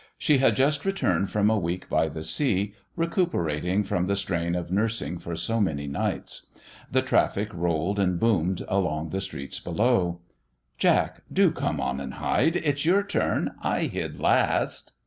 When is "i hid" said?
13.61-14.19